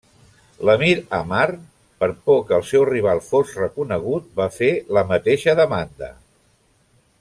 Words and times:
L'emir 0.67 0.93
Amar, 1.17 1.49
per 2.03 2.09
por 2.29 2.41
que 2.47 2.57
el 2.59 2.65
seu 2.71 2.87
rival 2.91 3.23
fos 3.29 3.53
reconegut, 3.61 4.35
va 4.43 4.51
fer 4.59 4.73
la 4.99 5.05
mateixa 5.15 5.59
demanda. 5.65 6.13